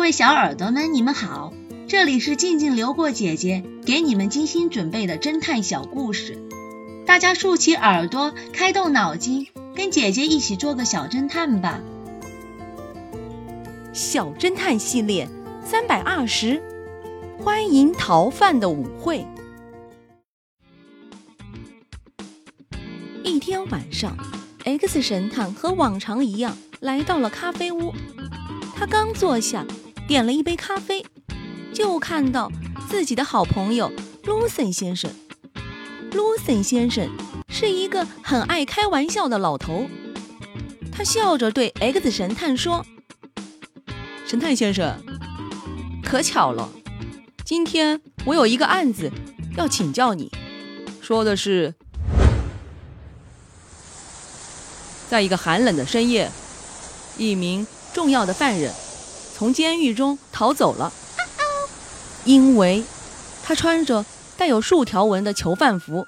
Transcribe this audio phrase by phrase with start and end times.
[0.00, 1.52] 各位小耳朵们，你们好，
[1.86, 6.38] 这里是静静流过姐姐给你们精心准备的侦探小故事，
[7.04, 11.80] 大家竖起耳朵，开动脑筋，跟姐姐一起做个小侦探吧。
[13.92, 15.28] 小侦探系列
[15.62, 16.62] 三百二十，
[17.38, 19.26] 欢迎逃犯的舞会。
[23.22, 24.16] 一天晚上
[24.64, 27.92] ，X 神探和往常一样来到了咖啡屋。
[28.74, 29.66] 他刚坐下，
[30.10, 31.06] 点了一杯咖啡，
[31.72, 32.50] 就看到
[32.88, 33.92] 自己的好朋友
[34.24, 35.08] 卢森先生。
[36.10, 37.08] 卢森先生
[37.48, 39.88] 是一个很爱开玩笑的老头，
[40.90, 42.84] 他笑着对 X 神探说
[44.26, 45.00] ：“神探先生，
[46.02, 46.68] 可巧了，
[47.44, 49.12] 今天我有一个案子
[49.56, 50.28] 要请教你。
[51.00, 51.72] 说的是，
[55.08, 56.28] 在一个寒冷的深夜，
[57.16, 58.72] 一名……”重要的犯人
[59.40, 60.92] 从监狱中逃走了，
[62.26, 62.84] 因为
[63.42, 64.04] 他穿着
[64.36, 66.06] 带有竖条纹的囚犯服，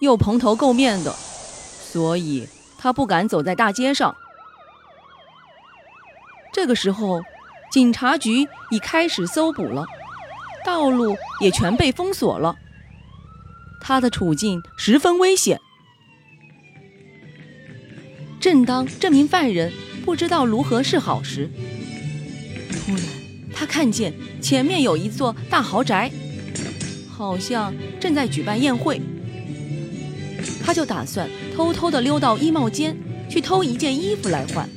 [0.00, 2.46] 又蓬头垢面的，所以
[2.78, 4.14] 他不敢走在大街上。
[6.52, 7.20] 这个时候，
[7.72, 9.84] 警察局已开始搜捕了，
[10.64, 12.54] 道路也全被封锁了，
[13.80, 15.60] 他的处境十分危险。
[18.40, 19.72] 正当这名犯人。
[20.02, 21.50] 不知道如何是好时，
[22.90, 23.10] 突然
[23.52, 26.10] 他看见前面有一座大豪宅，
[27.08, 29.00] 好像正在举办宴会。
[30.64, 32.96] 他就打算偷偷的溜到衣帽间
[33.28, 34.68] 去偷一件衣服来换。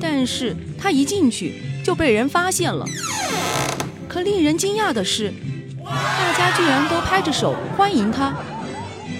[0.00, 2.84] 但是他一进去就被人发现了。
[4.08, 5.32] 可令人惊讶的是，
[5.84, 8.36] 大家居然都拍着手欢迎他。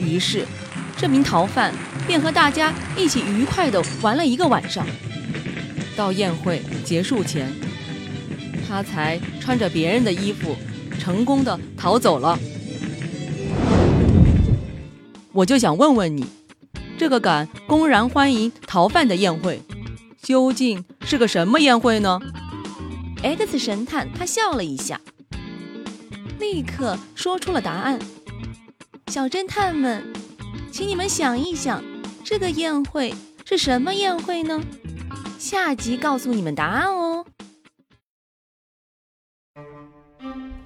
[0.00, 0.46] 于是。
[0.94, 1.74] 这名逃犯
[2.06, 4.86] 便和大家一起愉快地玩了一个晚上。
[5.96, 7.52] 到宴会结束前，
[8.66, 10.56] 他才穿着别人的衣服，
[10.98, 12.38] 成功的逃走了。
[15.32, 16.26] 我就想问问你，
[16.98, 19.60] 这个敢公然欢迎逃犯的宴会，
[20.22, 22.20] 究竟是个什么宴会呢
[23.22, 25.00] ？X 神探他笑了一下，
[26.38, 27.98] 立刻说出了答案。
[29.08, 30.12] 小侦探们。
[30.72, 31.84] 请你们想一想，
[32.24, 34.58] 这个宴会是什么宴会呢？
[35.38, 37.24] 下集告诉你们答案哦。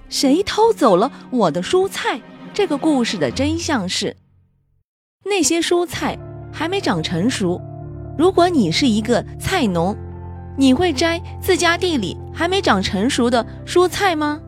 [0.09, 2.21] 谁偷走了我的蔬菜？
[2.53, 4.15] 这个故事的真相是，
[5.25, 6.17] 那些蔬菜
[6.51, 7.61] 还没长成熟。
[8.17, 9.95] 如果你是一个菜农，
[10.57, 14.41] 你会摘自家地里还没长成熟的蔬菜吗？